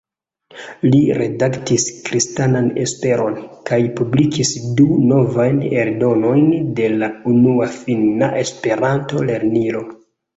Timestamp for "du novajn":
4.79-5.59